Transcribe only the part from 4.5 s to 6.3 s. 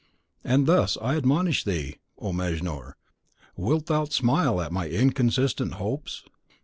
at my inconsistent hopes?